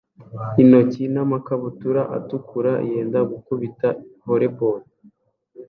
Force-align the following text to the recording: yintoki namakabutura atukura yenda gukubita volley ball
yintoki 0.55 1.03
namakabutura 1.13 2.01
atukura 2.17 2.71
yenda 2.89 3.19
gukubita 3.31 3.87
volley 4.25 4.51
ball 4.55 4.81